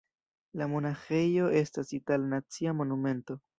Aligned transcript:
La 0.61 0.67
monaĥejo 0.71 1.51
estas 1.61 1.93
itala 1.99 2.33
nacia 2.35 2.77
monumento. 2.83 3.41